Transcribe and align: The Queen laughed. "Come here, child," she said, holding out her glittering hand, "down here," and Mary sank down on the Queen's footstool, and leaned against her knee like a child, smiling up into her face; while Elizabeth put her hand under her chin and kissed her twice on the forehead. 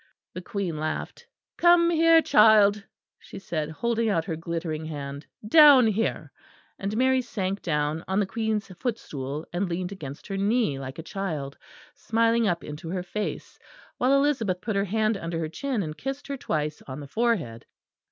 The 0.33 0.41
Queen 0.41 0.77
laughed. 0.79 1.27
"Come 1.57 1.91
here, 1.91 2.23
child," 2.23 2.83
she 3.19 3.37
said, 3.37 3.69
holding 3.69 4.09
out 4.09 4.25
her 4.25 4.35
glittering 4.35 4.83
hand, 4.85 5.27
"down 5.47 5.85
here," 5.85 6.31
and 6.79 6.97
Mary 6.97 7.21
sank 7.21 7.61
down 7.61 8.03
on 8.07 8.19
the 8.19 8.25
Queen's 8.25 8.69
footstool, 8.79 9.45
and 9.53 9.69
leaned 9.69 9.91
against 9.91 10.25
her 10.25 10.37
knee 10.37 10.79
like 10.79 10.97
a 10.97 11.03
child, 11.03 11.55
smiling 11.93 12.47
up 12.47 12.63
into 12.63 12.89
her 12.89 13.03
face; 13.03 13.59
while 13.99 14.13
Elizabeth 14.13 14.59
put 14.59 14.75
her 14.75 14.85
hand 14.85 15.17
under 15.17 15.37
her 15.37 15.49
chin 15.49 15.83
and 15.83 15.95
kissed 15.99 16.25
her 16.25 16.35
twice 16.35 16.81
on 16.87 16.99
the 16.99 17.05
forehead. 17.07 17.67